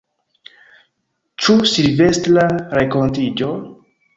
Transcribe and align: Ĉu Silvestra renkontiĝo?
Ĉu 1.45 1.57
Silvestra 1.73 2.47
renkontiĝo? 2.79 3.53